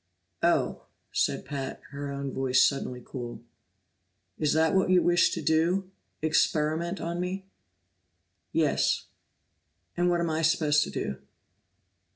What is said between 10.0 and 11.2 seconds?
what am I supposed to do?"